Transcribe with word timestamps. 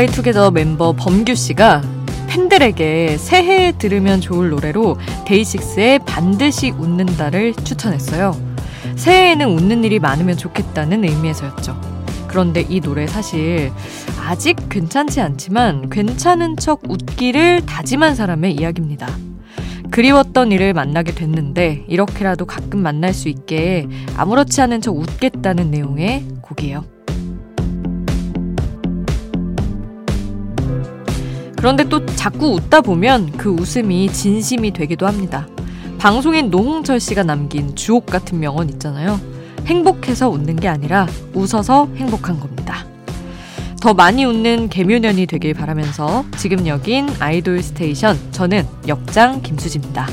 투모로우바이투게더 0.00 0.50
멤버 0.52 0.92
범규 0.92 1.34
씨가 1.34 1.82
팬들에게 2.28 3.18
새해에 3.18 3.72
들으면 3.72 4.20
좋을 4.20 4.50
노래로 4.50 4.96
데이식스의 5.26 6.00
반드시 6.06 6.70
웃는다를 6.70 7.54
추천했어요. 7.54 8.34
새해에는 8.96 9.48
웃는 9.48 9.84
일이 9.84 9.98
많으면 9.98 10.36
좋겠다는 10.36 11.04
의미에서였죠. 11.04 11.78
그런데 12.28 12.64
이 12.68 12.80
노래 12.80 13.06
사실 13.06 13.72
아직 14.24 14.56
괜찮지 14.68 15.20
않지만 15.20 15.90
괜찮은 15.90 16.56
척 16.56 16.82
웃기를 16.88 17.66
다짐한 17.66 18.14
사람의 18.14 18.54
이야기입니다. 18.54 19.08
그리웠던 19.90 20.52
일을 20.52 20.72
만나게 20.72 21.12
됐는데 21.12 21.84
이렇게라도 21.88 22.46
가끔 22.46 22.80
만날 22.80 23.12
수 23.12 23.28
있게 23.28 23.86
아무렇지 24.16 24.60
않은 24.62 24.80
척 24.80 24.96
웃겠다는 24.96 25.70
내용의 25.70 26.26
곡이에요. 26.42 26.99
그런데 31.60 31.84
또 31.84 32.06
자꾸 32.06 32.54
웃다 32.54 32.80
보면 32.80 33.32
그 33.32 33.50
웃음이 33.50 34.10
진심이 34.10 34.70
되기도 34.70 35.06
합니다. 35.06 35.46
방송인 35.98 36.48
노홍철 36.48 36.98
씨가 36.98 37.22
남긴 37.22 37.76
주옥 37.76 38.06
같은 38.06 38.40
명언 38.40 38.70
있잖아요. 38.70 39.20
행복해서 39.66 40.30
웃는 40.30 40.56
게 40.56 40.68
아니라 40.68 41.06
웃어서 41.34 41.90
행복한 41.96 42.40
겁니다. 42.40 42.86
더 43.82 43.92
많이 43.92 44.24
웃는 44.24 44.70
계묘년이 44.70 45.26
되길 45.26 45.52
바라면서 45.52 46.24
지금 46.38 46.66
여긴 46.66 47.10
아이돌 47.18 47.62
스테이션 47.62 48.18
저는 48.32 48.66
역장 48.88 49.42
김수지입니다. 49.42 50.08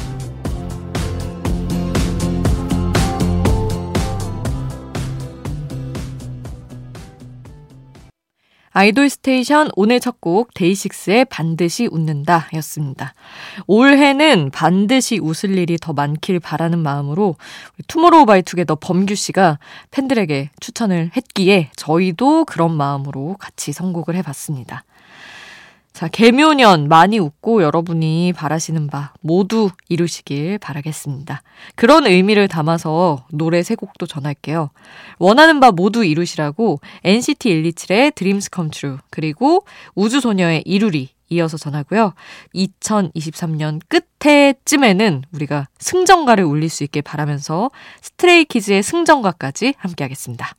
아이돌 8.77 9.09
스테이션 9.09 9.71
오늘 9.75 9.99
첫 9.99 10.17
곡 10.21 10.53
데이식스의 10.53 11.25
반드시 11.25 11.87
웃는다 11.91 12.49
였습니다. 12.57 13.15
올해는 13.65 14.51
반드시 14.51 15.17
웃을 15.17 15.57
일이 15.57 15.77
더 15.81 15.93
많길 15.93 16.39
바라는 16.39 16.77
마음으로 16.77 17.37
투모로우 17.87 18.27
바이 18.27 18.43
투게더 18.43 18.75
범규 18.75 19.15
씨가 19.15 19.57
팬들에게 19.89 20.51
추천을 20.59 21.09
했기에 21.15 21.71
저희도 21.75 22.45
그런 22.45 22.71
마음으로 22.71 23.37
같이 23.39 23.73
선곡을 23.73 24.15
해봤습니다. 24.15 24.83
자, 25.97 26.07
계묘년 26.07 26.89
많이 26.89 27.17
웃고 27.17 27.63
여러분이 27.63 28.31
바라시는 28.33 28.85
바 28.85 29.13
모두 29.19 29.71
이루시길 29.89 30.59
바라겠습니다. 30.59 31.41
그런 31.73 32.05
의미를 32.05 32.47
담아서 32.47 33.25
노래 33.31 33.63
세 33.63 33.73
곡도 33.73 34.05
전할게요. 34.05 34.69
원하는 35.17 35.59
바 35.59 35.71
모두 35.71 36.05
이루시라고 36.05 36.81
NCT 37.03 37.49
127의 37.49 38.13
Dreams 38.13 38.49
Come 38.53 38.69
True 38.69 38.99
그리고 39.09 39.65
우주소녀의 39.95 40.61
이루리 40.67 41.09
이어서 41.29 41.57
전하고요. 41.57 42.13
2023년 42.53 43.81
끝에쯤에는 43.87 45.23
우리가 45.31 45.67
승전가를 45.79 46.43
울릴 46.43 46.69
수 46.69 46.83
있게 46.83 47.01
바라면서 47.01 47.71
스트레이키즈의 48.01 48.83
승전가까지 48.83 49.73
함께하겠습니다. 49.79 50.53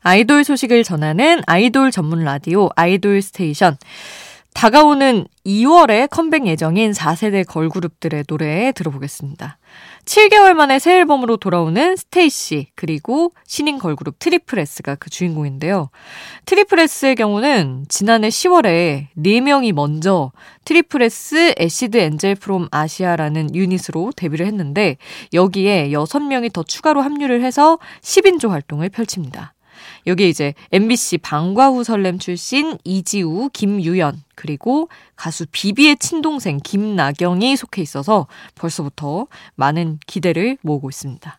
아이돌 0.00 0.44
소식을 0.44 0.84
전하는 0.84 1.42
아이돌 1.46 1.90
전문 1.90 2.22
라디오 2.22 2.68
아이돌 2.76 3.20
스테이션. 3.20 3.76
다가오는 4.58 5.28
2월에 5.46 6.10
컴백 6.10 6.48
예정인 6.48 6.90
4세대 6.90 7.46
걸그룹들의 7.46 8.24
노래 8.24 8.72
들어보겠습니다. 8.72 9.56
7개월 10.04 10.54
만에 10.54 10.80
새 10.80 10.98
앨범으로 10.98 11.36
돌아오는 11.36 11.94
스테이시, 11.94 12.70
그리고 12.74 13.30
신인 13.46 13.78
걸그룹 13.78 14.18
트리플S가 14.18 14.96
그 14.96 15.10
주인공인데요. 15.10 15.90
트리플S의 16.46 17.14
경우는 17.14 17.84
지난해 17.88 18.30
10월에 18.30 19.06
4명이 19.16 19.74
먼저 19.74 20.32
트리플S 20.64 21.54
Acid 21.60 21.96
Angel 21.96 22.34
from 22.34 22.66
Asia라는 22.72 23.54
유닛으로 23.54 24.10
데뷔를 24.16 24.44
했는데 24.46 24.96
여기에 25.34 25.90
6명이 25.90 26.52
더 26.52 26.64
추가로 26.64 27.00
합류를 27.00 27.44
해서 27.44 27.78
10인조 28.02 28.48
활동을 28.48 28.88
펼칩니다. 28.88 29.54
여기에 30.08 30.28
이제 30.28 30.54
MBC 30.72 31.18
방과후 31.18 31.84
설렘 31.84 32.18
출신 32.18 32.78
이지우, 32.82 33.50
김유연, 33.52 34.22
그리고 34.34 34.88
가수 35.14 35.44
비비의 35.52 35.98
친동생 35.98 36.58
김나경이 36.64 37.56
속해 37.56 37.82
있어서 37.82 38.26
벌써부터 38.54 39.26
많은 39.54 39.98
기대를 40.06 40.56
모으고 40.62 40.88
있습니다. 40.88 41.38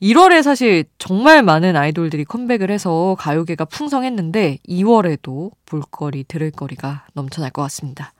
1월에 0.00 0.42
사실 0.44 0.84
정말 0.98 1.42
많은 1.42 1.74
아이돌들이 1.74 2.24
컴백을 2.24 2.70
해서 2.70 3.16
가요계가 3.18 3.64
풍성했는데 3.64 4.58
2월에도 4.68 5.50
볼거리, 5.66 6.24
들을거리가 6.24 7.06
넘쳐날 7.14 7.50
것 7.50 7.62
같습니다. 7.62 8.12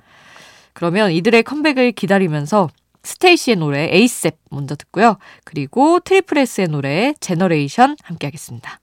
그러면 0.72 1.12
이들의 1.12 1.44
컴백을 1.44 1.92
기다리면서 1.92 2.68
스테이시의 3.04 3.56
노래 3.58 3.88
ASAP 3.92 4.36
먼저 4.50 4.74
듣고요. 4.74 5.18
그리고 5.44 6.00
트리플 6.00 6.38
S의 6.38 6.66
노래 6.66 7.14
Generation 7.20 7.96
함께 8.02 8.26
하겠습니다. 8.26 8.80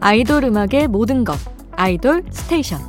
아이돌 0.00 0.44
음악의 0.44 0.88
모든 0.88 1.24
것 1.24 1.36
아이돌 1.72 2.24
스테이션 2.30 2.80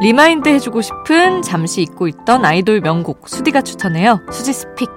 remind 0.00 0.48
해주고 0.48 0.82
싶은 0.82 1.40
잠시 1.42 1.80
잊고 1.82 2.08
있던 2.08 2.44
아이돌 2.44 2.80
명곡 2.80 3.28
수디가 3.28 3.62
추천해요. 3.62 4.20
수디's 4.30 4.52
pick. 4.52 4.90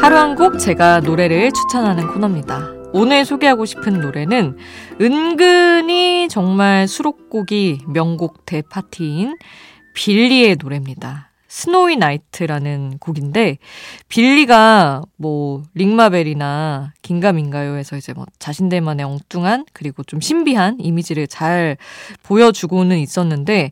하루 0.00 0.16
한 0.16 0.34
곡 0.34 0.58
제가 0.58 1.00
노래를 1.00 1.52
추천하는 1.52 2.06
코너입니다. 2.08 2.71
오늘 2.94 3.24
소개하고 3.24 3.64
싶은 3.64 4.00
노래는 4.00 4.58
은근히 5.00 6.28
정말 6.28 6.86
수록곡이 6.86 7.80
명곡 7.88 8.44
대파티인 8.44 9.38
빌리의 9.94 10.56
노래입니다. 10.60 11.30
snowy 11.48 11.96
night라는 11.96 12.98
곡인데 12.98 13.58
빌리가 14.08 15.02
뭐 15.16 15.62
RING 15.74 16.10
ma 16.10 16.29
Bell이나 16.29 16.92
긴가민가요에서 17.02 17.96
이제 17.96 18.12
뭐 18.14 18.24
자신들만의 18.38 19.04
엉뚱한 19.04 19.66
그리고 19.72 20.02
좀 20.02 20.20
신비한 20.20 20.78
이미지를 20.80 21.26
잘 21.26 21.76
보여주고는 22.22 22.98
있었는데 22.98 23.70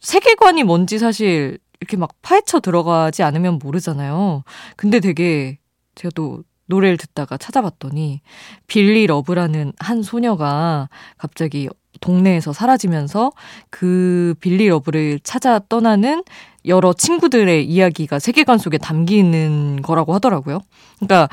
세계관이 0.00 0.62
뭔지 0.64 0.98
사실 0.98 1.58
이렇게 1.80 1.96
막 1.96 2.10
파헤쳐 2.22 2.60
들어가지 2.60 3.22
않으면 3.22 3.58
모르잖아요. 3.62 4.44
근데 4.76 5.00
되게 5.00 5.58
제가 5.94 6.10
또 6.14 6.42
노래를 6.66 6.96
듣다가 6.96 7.36
찾아봤더니 7.36 8.20
빌리 8.66 9.06
러브라는 9.06 9.72
한 9.78 10.02
소녀가 10.02 10.88
갑자기 11.16 11.68
동네에서 12.00 12.52
사라지면서 12.52 13.32
그 13.70 14.34
빌리 14.40 14.68
러브를 14.68 15.20
찾아 15.22 15.58
떠나는 15.58 16.22
여러 16.66 16.92
친구들의 16.92 17.64
이야기가 17.66 18.18
세계관 18.18 18.58
속에 18.58 18.78
담기는 18.78 19.82
거라고 19.82 20.14
하더라고요. 20.14 20.60
그러니까 20.98 21.28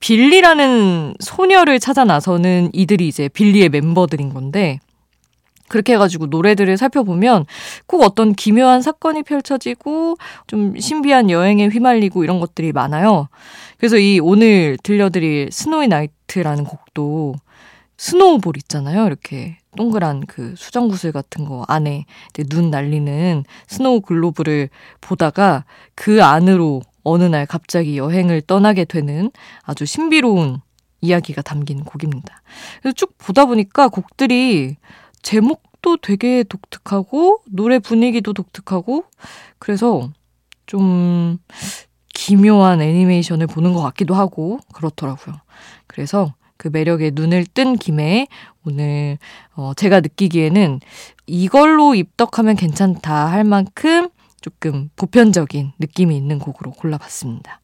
빌리라는 0.00 1.14
소녀를 1.18 1.80
찾아 1.80 2.04
나서는 2.04 2.70
이들이 2.72 3.08
이제 3.08 3.28
빌리의 3.28 3.68
멤버들인 3.70 4.32
건데 4.32 4.78
그렇게 5.68 5.94
해가지고 5.94 6.26
노래들을 6.26 6.76
살펴보면 6.76 7.46
꼭 7.86 8.02
어떤 8.02 8.32
기묘한 8.32 8.82
사건이 8.82 9.22
펼쳐지고 9.22 10.16
좀 10.46 10.78
신비한 10.78 11.30
여행에 11.30 11.68
휘말리고 11.68 12.24
이런 12.24 12.40
것들이 12.40 12.72
많아요. 12.72 13.28
그래서 13.78 13.96
이 13.98 14.20
오늘 14.20 14.76
들려드릴 14.82 15.50
snowy 15.52 15.88
night라는 15.88 16.64
곡도 16.64 17.34
snowball 17.96 18.56
있잖아요. 18.58 19.06
이렇게 19.06 19.58
동그란 19.76 20.24
그 20.26 20.54
수정구슬 20.56 21.12
같은 21.12 21.44
거 21.44 21.64
안에 21.68 22.06
눈 22.48 22.70
날리는 22.70 23.44
snow 23.66 24.00
globe를 24.00 24.70
보다가 25.00 25.64
그 25.94 26.22
안으로 26.22 26.82
어느 27.02 27.24
날 27.24 27.46
갑자기 27.46 27.98
여행을 27.98 28.42
떠나게 28.42 28.84
되는 28.84 29.30
아주 29.62 29.84
신비로운 29.84 30.60
이야기가 31.00 31.42
담긴 31.42 31.84
곡입니다. 31.84 32.42
그래서 32.80 32.94
쭉 32.94 33.14
보다 33.18 33.46
보니까 33.46 33.88
곡들이 33.88 34.76
제목도 35.22 35.98
되게 35.98 36.42
독특하고 36.44 37.42
노래 37.46 37.78
분위기도 37.78 38.32
독특하고 38.32 39.04
그래서 39.58 40.10
좀 40.66 41.38
기묘한 42.14 42.80
애니메이션을 42.80 43.46
보는 43.46 43.74
것 43.74 43.82
같기도 43.82 44.14
하고 44.14 44.58
그렇더라고요. 44.74 45.36
그래서 45.86 46.34
그 46.56 46.68
매력에 46.68 47.12
눈을 47.14 47.46
뜬 47.46 47.76
김에 47.76 48.26
오늘 48.66 49.18
어 49.54 49.72
제가 49.74 50.00
느끼기에는 50.00 50.80
이걸로 51.26 51.94
입덕하면 51.94 52.56
괜찮다 52.56 53.30
할 53.30 53.44
만큼 53.44 54.08
조금 54.40 54.90
보편적인 54.96 55.72
느낌이 55.78 56.16
있는 56.16 56.38
곡으로 56.38 56.72
골라봤습니다. 56.72 57.60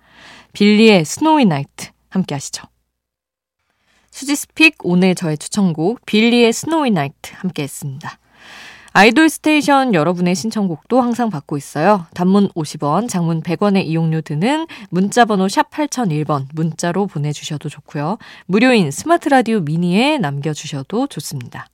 빌리의 0.53 1.05
스노이 1.05 1.45
나이트 1.45 1.91
함께 2.09 2.35
하시죠. 2.35 2.63
수디's 4.15 4.52
pick 4.52 4.77
오늘 4.85 5.17
저의 5.17 5.37
추천곡 5.37 6.07
빌리의 6.07 6.53
snowy 6.53 6.93
night 6.93 7.33
함께 7.35 7.65
했습니다. 7.65 8.17
아이돌 8.93 9.29
스테이션 9.29 9.93
여러분의 9.93 10.37
신청곡도 10.37 11.01
항상 11.01 11.31
받고 11.31 11.57
있어요. 11.57 12.07
단문 12.15 12.49
50원, 12.51 13.09
장문 13.09 13.43
100원의 13.43 13.85
이용료 13.87 14.21
드는 14.21 14.69
문자번호 14.91 15.49
샵 15.49 15.69
8001번 15.71 16.47
문자로 16.55 17.09
보내주셔도 17.09 17.69
좋고요. 17.69 18.19
무료인 18.47 18.93
스마트 18.93 19.29
라디오 19.29 19.59
미니에 19.59 20.19
남겨주셔도 20.19 21.09
좋습니다. 21.09 21.67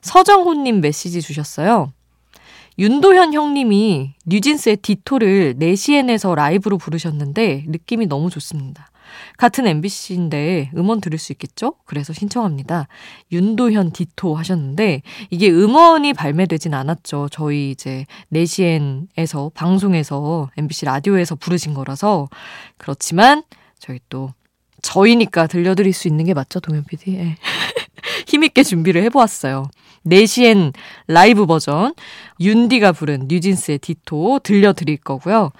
서정호님 0.00 0.80
메시지 0.80 1.22
주셨어요. 1.22 1.92
윤도현 2.76 3.34
형님이 3.34 4.14
뉴진스의 4.26 4.78
Ditto를 4.78 5.54
4시엔에서 5.60 6.34
라이브로 6.34 6.76
부르셨는데 6.76 7.66
느낌이 7.68 8.06
너무 8.06 8.30
좋습니다. 8.30 8.88
같은 9.36 9.66
MBC인데 9.66 10.70
음원 10.76 11.00
들을 11.00 11.18
수 11.18 11.32
있겠죠? 11.32 11.74
그래서 11.84 12.12
신청합니다. 12.12 12.88
윤도현 13.30 13.92
디토 13.92 14.34
하셨는데 14.34 15.02
이게 15.30 15.50
음원이 15.50 16.12
발매되진 16.12 16.74
않았죠. 16.74 17.28
저희 17.30 17.70
이제 17.70 18.06
4시엔에서 18.32 19.52
방송에서 19.54 20.50
MBC 20.56 20.86
라디오에서 20.86 21.36
부르신 21.36 21.74
거라서 21.74 22.28
그렇지만 22.76 23.42
저희 23.78 23.98
또 24.08 24.32
저희니까 24.82 25.46
들려드릴 25.46 25.92
수 25.92 26.08
있는 26.08 26.24
게 26.24 26.34
맞죠, 26.34 26.60
동현 26.60 26.84
PD? 26.84 27.12
네. 27.12 27.36
힘있게 28.26 28.62
준비를 28.62 29.02
해보았어요. 29.04 29.70
4시엔 30.06 30.72
라이브 31.06 31.46
버전, 31.46 31.94
윤디가 32.40 32.92
부른 32.92 33.26
뉴진스의 33.28 33.78
디토 33.78 34.40
들려드릴 34.40 34.98
거고요. 34.98 35.52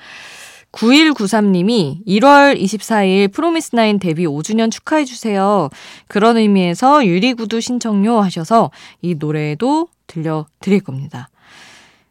9193님이 0.73 2.05
1월 2.07 2.59
24일 2.61 3.33
프로미스나인 3.33 3.99
데뷔 3.99 4.27
5주년 4.27 4.71
축하해주세요. 4.71 5.69
그런 6.09 6.37
의미에서 6.39 7.07
유리구두 7.07 7.61
신청료 7.61 8.21
하셔서 8.21 8.71
이 9.03 9.15
노래도 9.15 9.89
들려드릴 10.07 10.81
겁니다. 10.81 11.29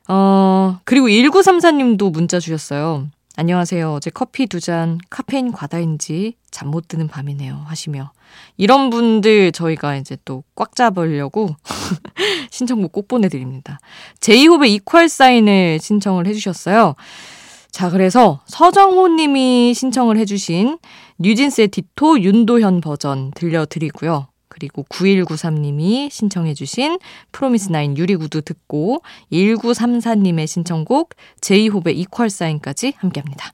어, 0.08 0.80
그리고 0.86 1.08
1934님도 1.08 2.12
문자 2.12 2.40
주셨어요. 2.40 3.08
안녕하세요. 3.38 3.94
어제 3.94 4.10
커피 4.12 4.46
두 4.48 4.60
잔 4.60 5.00
카페인 5.10 5.52
과다인지 5.52 6.36
잠 6.52 6.69
못 6.69 6.88
드는 6.88 7.08
밤이네요. 7.08 7.63
하시며. 7.66 8.12
이런 8.58 8.90
분들 8.90 9.52
저희가 9.54 9.96
이제 9.96 10.18
또 10.25 10.44
꽉 10.56 10.75
잡으려고 10.75 11.56
신청곡 12.52 12.92
꼭 12.92 13.08
보내드립니다. 13.08 13.80
제이홉의 14.19 14.74
이퀄 14.75 15.08
사인을 15.08 15.80
신청을 15.81 16.28
해주셨어요. 16.28 16.96
자, 17.71 17.89
그래서 17.89 18.41
서정호 18.47 19.07
님이 19.07 19.73
신청을 19.73 20.18
해주신 20.18 20.77
뉴진스의 21.19 21.69
디토 21.69 22.21
윤도현 22.21 22.81
버전 22.81 23.31
들려드리고요. 23.31 24.27
그리고 24.50 24.83
9193님이 24.89 26.09
신청해주신 26.12 27.00
프로미스나인 27.31 27.97
유리구두 27.97 28.41
듣고 28.41 29.01
1934님의 29.31 30.45
신청곡 30.45 31.15
제이홉의 31.39 31.97
이퀄 32.01 32.27
사인까지 32.27 32.94
함께합니다. 32.97 33.53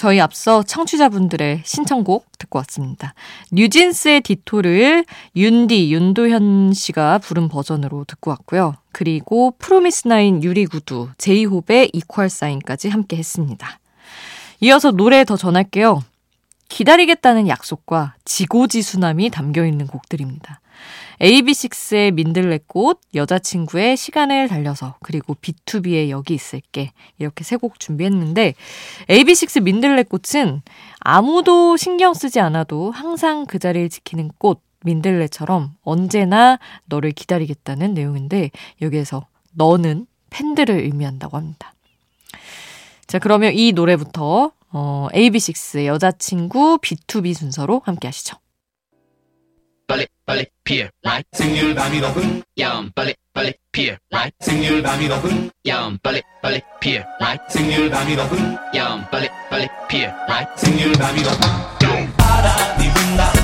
저희 0.00 0.18
앞서 0.18 0.62
청취자분들의 0.62 1.60
신청곡 1.62 2.24
듣고 2.38 2.58
왔습니다. 2.60 3.12
뉴진스의 3.52 4.22
디토를 4.22 5.04
윤디, 5.36 5.92
윤도현 5.92 6.72
씨가 6.72 7.18
부른 7.18 7.50
버전으로 7.50 8.04
듣고 8.04 8.30
왔고요. 8.30 8.76
그리고 8.92 9.54
프로미스나인 9.58 10.42
유리구두, 10.42 11.10
제이홉의 11.18 11.90
이퀄 11.92 12.28
사인까지 12.30 12.88
함께 12.88 13.18
했습니다. 13.18 13.78
이어서 14.60 14.90
노래 14.90 15.22
더 15.26 15.36
전할게요. 15.36 16.02
기다리겠다는 16.70 17.46
약속과 17.46 18.14
지고지순함이 18.24 19.28
담겨 19.28 19.66
있는 19.66 19.86
곡들입니다. 19.86 20.59
AB6IX의 21.20 22.12
민들레꽃, 22.12 23.00
여자친구의 23.14 23.96
시간을 23.96 24.48
달려서, 24.48 24.96
그리고 25.02 25.34
B2B의 25.34 26.08
여기 26.10 26.34
있을게. 26.34 26.92
이렇게 27.18 27.44
세 27.44 27.56
곡 27.56 27.78
준비했는데, 27.78 28.54
AB6IX 29.08 29.62
민들레꽃은 29.62 30.62
아무도 31.00 31.76
신경 31.76 32.14
쓰지 32.14 32.40
않아도 32.40 32.90
항상 32.90 33.44
그 33.46 33.58
자리를 33.58 33.88
지키는 33.90 34.30
꽃, 34.38 34.62
민들레처럼 34.82 35.74
언제나 35.82 36.58
너를 36.86 37.12
기다리겠다는 37.12 37.92
내용인데, 37.94 38.50
여기에서 38.80 39.26
너는 39.52 40.06
팬들을 40.30 40.74
의미한다고 40.74 41.36
합니다. 41.36 41.74
자, 43.06 43.18
그러면 43.18 43.52
이 43.54 43.72
노래부터, 43.72 44.52
어, 44.72 45.08
AB6IX의 45.12 45.86
여자친구 45.86 46.78
B2B 46.80 47.34
순서로 47.34 47.82
함께 47.84 48.06
하시죠. 48.08 48.36
빨리 49.90 50.06
빨리 50.24 50.46
피어 50.62 50.86
라이 51.02 51.20
생률 51.32 51.74
밤이 51.74 51.98
높은 51.98 52.44
야음 52.60 52.92
빨리 52.94 53.12
빨리 53.34 53.52
피어 53.72 53.96
라이 54.08 54.30
생률 54.38 54.80
밤이 54.84 55.08
높은 55.08 55.50
야음 55.66 55.98
빨리 56.00 56.22
빨리 56.40 56.60
피어 56.78 57.02
라이 57.18 57.36
생률 57.48 57.90
밤이 57.90 58.14
높은 58.14 58.56
야음 58.72 59.04
빨리 59.10 59.28
빨리 59.50 59.66
피어 59.88 60.08
라이 60.28 60.46
생률 60.56 60.92
밤이 60.92 61.22
높은 61.22 62.16
바람이 62.16 62.88
분다 62.94 63.39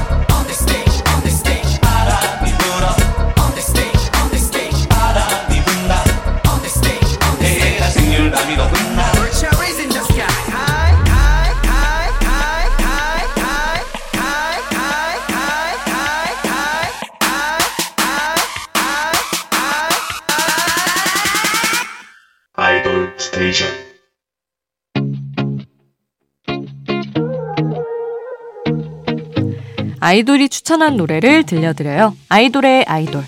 아이돌이 30.06 30.50
추천한 30.50 30.96
노래를 30.96 31.42
들려드려요. 31.42 32.16
아이돌의 32.28 32.84
아이돌. 32.84 33.24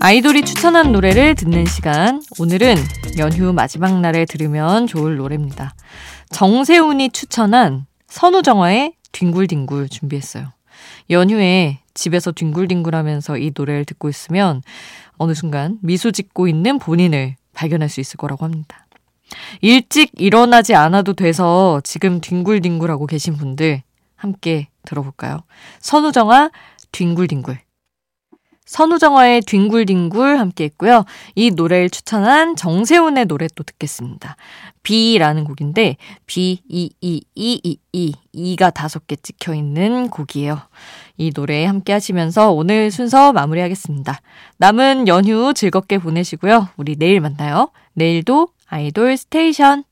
아이돌이 0.00 0.46
추천한 0.46 0.92
노래를 0.92 1.34
듣는 1.34 1.66
시간. 1.66 2.22
오늘은 2.38 2.74
연휴 3.18 3.52
마지막 3.52 4.00
날에 4.00 4.24
들으면 4.24 4.86
좋을 4.86 5.18
노래입니다. 5.18 5.74
정세훈이 6.30 7.10
추천한 7.10 7.84
선우정아의 8.08 8.94
뒹굴뒹굴 9.12 9.90
준비했어요. 9.90 10.54
연휴에 11.10 11.79
집에서 11.94 12.32
뒹굴뒹굴 12.32 12.94
하면서 12.94 13.36
이 13.36 13.52
노래를 13.54 13.84
듣고 13.84 14.08
있으면 14.08 14.62
어느 15.16 15.34
순간 15.34 15.78
미소 15.82 16.10
짓고 16.10 16.48
있는 16.48 16.78
본인을 16.78 17.36
발견할 17.52 17.88
수 17.88 18.00
있을 18.00 18.16
거라고 18.16 18.44
합니다. 18.44 18.86
일찍 19.60 20.10
일어나지 20.16 20.74
않아도 20.74 21.14
돼서 21.14 21.80
지금 21.84 22.20
뒹굴뒹굴하고 22.20 23.06
계신 23.06 23.36
분들 23.36 23.82
함께 24.16 24.68
들어볼까요? 24.84 25.42
선우정아 25.80 26.50
뒹굴뒹굴 26.92 27.58
선우정아의 28.66 29.42
뒹굴뒹굴 29.42 30.38
함께 30.38 30.64
했고요. 30.64 31.04
이 31.34 31.50
노래를 31.50 31.90
추천한 31.90 32.54
정세훈의 32.54 33.26
노래 33.26 33.48
또 33.54 33.64
듣겠습니다. 33.64 34.36
비라는 34.82 35.44
곡인데 35.44 35.96
비, 36.26 36.62
이, 36.68 36.90
이, 37.00 37.24
이, 37.34 37.60
이, 37.62 37.78
이, 37.92 38.14
이가 38.32 38.70
다섯 38.70 39.06
개 39.06 39.16
찍혀 39.16 39.54
있는 39.54 40.08
곡이에요. 40.08 40.60
이 41.16 41.32
노래 41.32 41.64
함께 41.64 41.92
하시면서 41.92 42.52
오늘 42.52 42.90
순서 42.90 43.32
마무리하겠습니다. 43.32 44.20
남은 44.58 45.08
연휴 45.08 45.52
즐겁게 45.52 45.98
보내시고요. 45.98 46.68
우리 46.76 46.96
내일 46.96 47.20
만나요. 47.20 47.70
내일도 47.94 48.48
아이돌 48.68 49.16
스테이션. 49.16 49.84